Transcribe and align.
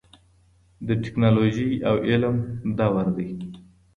د 0.87 0.89
ټیکنالوژۍ 1.03 1.71
او 1.89 1.95
علم 2.09 2.35
دور 2.77 3.07
دی. 3.17 3.29